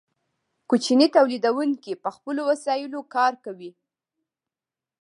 کوچني 0.69 1.07
تولیدونکي 1.15 1.93
په 2.03 2.09
خپلو 2.15 2.41
وسایلو 2.51 2.99
کار 3.15 3.33
کوي. 3.45 3.71